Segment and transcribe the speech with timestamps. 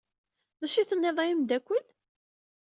[0.59, 1.85] D acu ay tennid a ameddakel?